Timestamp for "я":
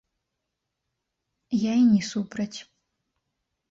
1.71-1.79